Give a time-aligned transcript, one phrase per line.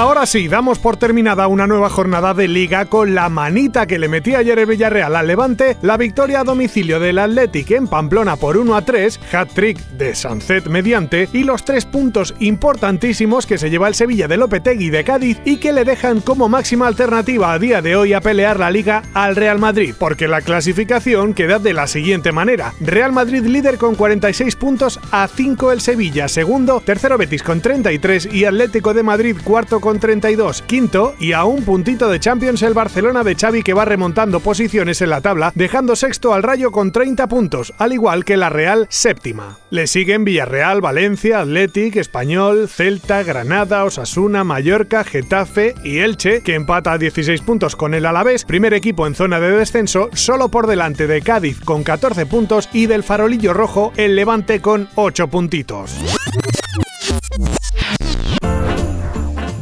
[0.00, 4.08] Ahora sí, damos por terminada una nueva jornada de liga con la manita que le
[4.08, 8.56] metía ayer el Villarreal al Levante, la victoria a domicilio del Athletic en Pamplona por
[8.56, 13.88] 1 a 3, hat-trick de Sanzet mediante y los tres puntos importantísimos que se lleva
[13.88, 17.82] el Sevilla de Lopetegui de Cádiz y que le dejan como máxima alternativa a día
[17.82, 21.86] de hoy a pelear la liga al Real Madrid, porque la clasificación queda de la
[21.86, 27.42] siguiente manera: Real Madrid líder con 46 puntos a 5 el Sevilla, segundo, tercero Betis
[27.42, 32.20] con 33 y Atlético de Madrid cuarto con 32, quinto y a un puntito de
[32.20, 36.42] Champions el Barcelona de Xavi que va remontando posiciones en la tabla, dejando sexto al
[36.42, 39.58] Rayo con 30 puntos, al igual que la Real séptima.
[39.70, 46.92] Le siguen Villarreal, Valencia, Athletic, Español, Celta, Granada, Osasuna, Mallorca, Getafe y Elche, que empata
[46.92, 51.06] a 16 puntos con el Alavés, primer equipo en zona de descenso, solo por delante
[51.06, 56.19] de Cádiz con 14 puntos y del Farolillo Rojo el Levante con 8 puntitos.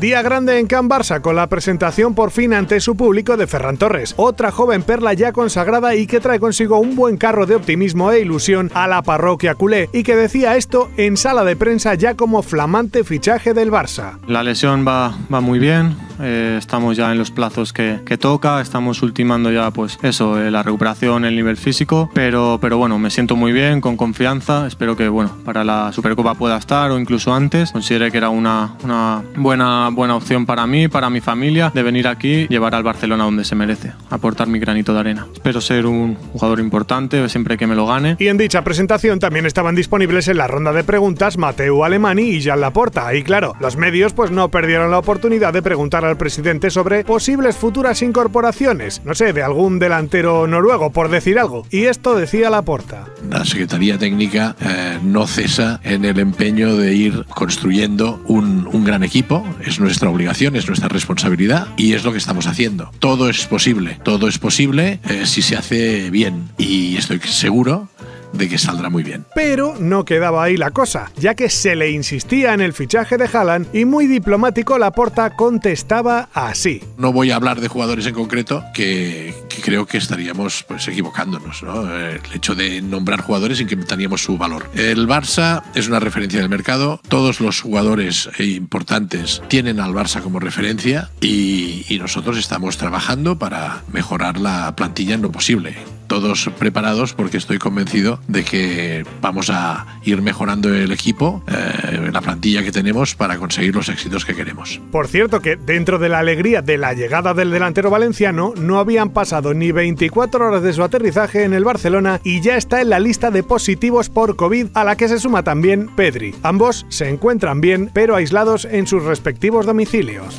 [0.01, 3.79] Día grande en Can Barça con la presentación por fin ante su público de Ferran
[3.79, 8.13] Torres, otra joven perla ya consagrada y que trae consigo un buen carro de optimismo
[8.13, 12.15] e ilusión a la parroquia culé y que decía esto en sala de prensa ya
[12.15, 14.19] como flamante fichaje del Barça.
[14.29, 19.03] La lesión va, va muy bien, eh, estamos ya en los plazos que, toca, estamos
[19.03, 23.37] ultimando ya pues eso, eh, la recuperación, el nivel físico, pero, pero bueno, me siento
[23.37, 27.73] muy bien, con confianza, espero que bueno, para la Supercopa pueda estar o incluso antes,
[27.73, 32.09] consideré que era una, una buena, buena opción para mí, para mi familia, de venir
[32.09, 35.27] aquí, llevar al Barcelona donde se merece, aportar mi granito de arena.
[35.33, 38.17] Espero ser un jugador importante siempre que me lo gane.
[38.19, 42.43] Y en dicha presentación también estaban disponibles en la ronda de preguntas Mateo Alemani y
[42.43, 46.71] Jan Laporta, y claro, los medios pues no perdieron la oportunidad de preguntar al presidente
[46.71, 51.67] sobre posibles futuras incorporaciones, no sé, de algún delantero noruego, por decir algo.
[51.71, 53.07] Y esto decía Laporta.
[53.31, 59.03] La Secretaría Técnica eh, no cesa en el empeño de ir construyendo un, un gran
[59.03, 59.45] equipo.
[59.65, 62.91] Es nuestra obligación, es nuestra responsabilidad y es lo que estamos haciendo.
[62.99, 66.49] Todo es posible, todo es posible eh, si se hace bien.
[66.59, 67.89] Y estoy seguro
[68.33, 69.27] de que saldrá muy bien.
[69.35, 73.29] Pero no quedaba ahí la cosa, ya que se le insistía en el fichaje de
[73.33, 76.83] Haaland y muy diplomático Laporta contestaba así.
[76.97, 81.63] No voy a hablar de jugadores en concreto que, que creo que estaríamos pues equivocándonos,
[81.63, 81.95] ¿no?
[81.95, 84.71] El hecho de nombrar jugadores incrementaríamos su valor.
[84.75, 90.41] El Barça es una referencia del mercado, todos los jugadores importantes tienen al Barça como
[90.41, 97.13] referencia y, y nosotros estamos trabajando para mejorar la plantilla en lo posible todos preparados
[97.13, 102.73] porque estoy convencido de que vamos a ir mejorando el equipo, eh, la plantilla que
[102.73, 104.81] tenemos para conseguir los éxitos que queremos.
[104.91, 109.11] Por cierto que dentro de la alegría de la llegada del delantero valenciano no habían
[109.11, 112.99] pasado ni 24 horas de su aterrizaje en el Barcelona y ya está en la
[112.99, 116.35] lista de positivos por COVID a la que se suma también Pedri.
[116.43, 120.35] Ambos se encuentran bien pero aislados en sus respectivos domicilios.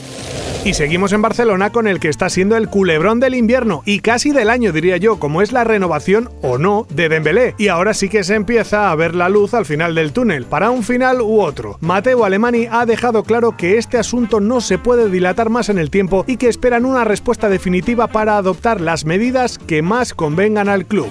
[0.66, 4.31] Y seguimos en Barcelona con el que está siendo el culebrón del invierno y casi
[4.31, 7.55] del año diría yo, como es la renovación o no de Dembélé.
[7.57, 10.71] Y ahora sí que se empieza a ver la luz al final del túnel, para
[10.71, 11.77] un final u otro.
[11.81, 15.89] Mateo Alemani ha dejado claro que este asunto no se puede dilatar más en el
[15.89, 20.85] tiempo y que esperan una respuesta definitiva para adoptar las medidas que más convengan al
[20.85, 21.09] club.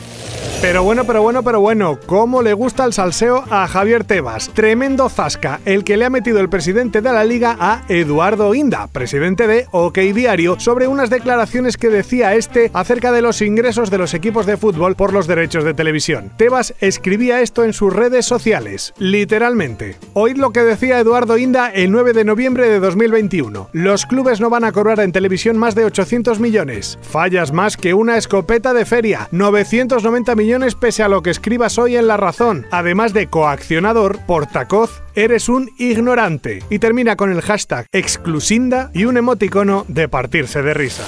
[0.61, 4.51] Pero bueno, pero bueno, pero bueno, ¿cómo le gusta el salseo a Javier Tebas?
[4.55, 8.89] Tremendo zasca, el que le ha metido el presidente de la liga a Eduardo Inda,
[8.89, 13.99] presidente de OK Diario, sobre unas declaraciones que decía este acerca de los ingresos de
[13.99, 16.33] los equipos de fútbol por los derechos de televisión.
[16.37, 19.97] Tebas escribía esto en sus redes sociales, literalmente.
[20.15, 23.69] Oíd lo que decía Eduardo Inda el 9 de noviembre de 2021.
[23.73, 26.99] Los clubes no van a cobrar en televisión más de 800 millones.
[27.01, 29.29] Fallas más que una escopeta de feria.
[29.31, 30.48] 990 millones
[30.81, 32.67] pese a lo que escribas hoy en La Razón.
[32.71, 36.63] Además de coaccionador, portacoz, eres un ignorante.
[36.71, 41.05] Y termina con el hashtag exclusinda y un emoticono de partirse de risa.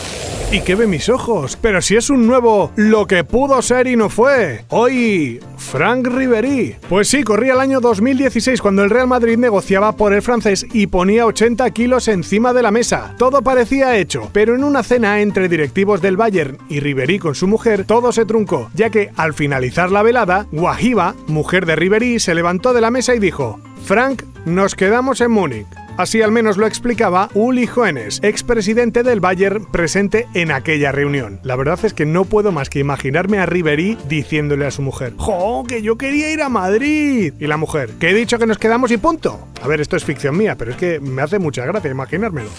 [0.52, 1.56] ¿Y qué ve mis ojos?
[1.62, 4.64] Pero si es un nuevo lo que pudo ser y no fue.
[4.70, 6.74] Hoy, Frank Ribery.
[6.88, 10.88] Pues sí, corría el año 2016 cuando el Real Madrid negociaba por el francés y
[10.88, 13.14] ponía 80 kilos encima de la mesa.
[13.16, 17.46] Todo parecía hecho, pero en una cena entre directivos del Bayern y Ribery con su
[17.46, 22.34] mujer, todo se truncó, ya que al finalizar la velada, Wahiba, mujer de Ribery, se
[22.34, 25.79] levantó de la mesa y dijo: Frank, nos quedamos en Múnich.
[25.96, 31.40] Así al menos lo explicaba Uli Hoeneß, expresidente del Bayern presente en aquella reunión.
[31.42, 35.14] La verdad es que no puedo más que imaginarme a Ribery diciéndole a su mujer,
[35.16, 37.34] ¡Jo, que yo quería ir a Madrid!
[37.38, 39.48] Y la mujer, que he dicho que nos quedamos y punto.
[39.62, 42.50] A ver, esto es ficción mía, pero es que me hace mucha gracia imaginármelo.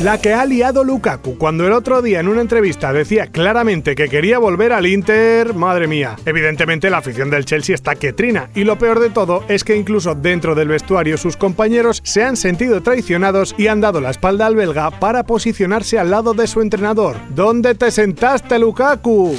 [0.00, 4.10] La que ha liado Lukaku cuando el otro día en una entrevista decía claramente que
[4.10, 6.16] quería volver al Inter, madre mía.
[6.26, 9.74] Evidentemente la afición del Chelsea está que trina y lo peor de todo es que
[9.74, 14.44] incluso dentro del vestuario sus compañeros se han sentido traicionados y han dado la espalda
[14.44, 17.16] al belga para posicionarse al lado de su entrenador.
[17.30, 19.34] ¿Dónde te sentaste, Lukaku?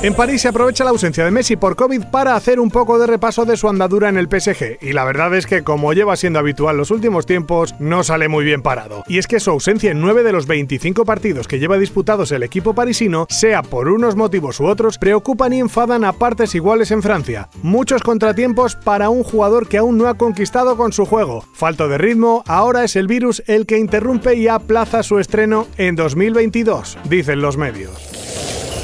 [0.00, 3.08] En París se aprovecha la ausencia de Messi por COVID para hacer un poco de
[3.08, 6.38] repaso de su andadura en el PSG, y la verdad es que como lleva siendo
[6.38, 9.02] habitual los últimos tiempos, no sale muy bien parado.
[9.08, 12.44] Y es que su ausencia en 9 de los 25 partidos que lleva disputados el
[12.44, 17.02] equipo parisino, sea por unos motivos u otros, preocupan y enfadan a partes iguales en
[17.02, 17.48] Francia.
[17.62, 21.44] Muchos contratiempos para un jugador que aún no ha conquistado con su juego.
[21.54, 25.96] Falto de ritmo, ahora es el virus el que interrumpe y aplaza su estreno en
[25.96, 28.07] 2022, dicen los medios.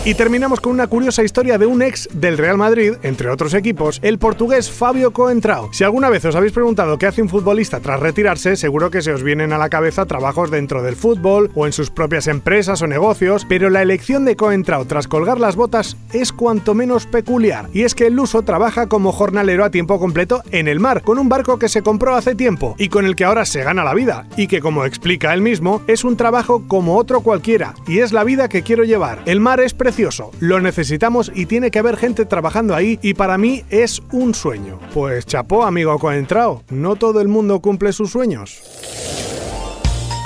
[0.07, 4.01] Y terminamos con una curiosa historia de un ex del Real Madrid, entre otros equipos,
[4.03, 5.71] el portugués Fabio Coentrao.
[5.73, 9.15] Si alguna vez os habéis preguntado qué hace un futbolista tras retirarse, seguro que se
[9.15, 12.87] os vienen a la cabeza trabajos dentro del fútbol o en sus propias empresas o
[12.87, 17.71] negocios, pero la elección de Coentrao tras colgar las botas es cuanto menos peculiar.
[17.73, 21.19] Y es que el luso trabaja como jornalero a tiempo completo en el mar, con
[21.19, 23.95] un barco que se compró hace tiempo y con el que ahora se gana la
[23.95, 28.13] vida, y que como explica él mismo, es un trabajo como otro cualquiera, y es
[28.13, 29.23] la vida que quiero llevar.
[29.25, 29.94] El mar es precioso
[30.41, 34.81] lo necesitamos y tiene que haber gente trabajando ahí y para mí es un sueño.
[34.93, 38.61] Pues chapó, amigo Coentrao, no todo el mundo cumple sus sueños.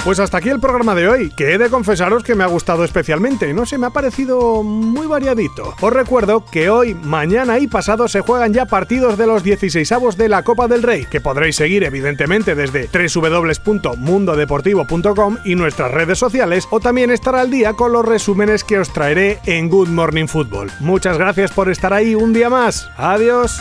[0.05, 2.85] Pues hasta aquí el programa de hoy, que he de confesaros que me ha gustado
[2.85, 5.75] especialmente, no sé, me ha parecido muy variadito.
[5.81, 10.29] Os recuerdo que hoy, mañana y pasado se juegan ya partidos de los 16avos de
[10.29, 16.81] la Copa del Rey, que podréis seguir evidentemente desde www.mundodeportivo.com y nuestras redes sociales, o
[16.81, 20.71] también estar al día con los resúmenes que os traeré en Good Morning Football.
[20.81, 22.89] Muchas gracias por estar ahí un día más.
[22.97, 23.61] Adiós.